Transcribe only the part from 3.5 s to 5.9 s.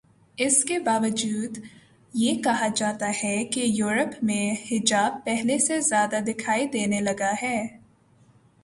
کہ یورپ میں حجاب پہلے سے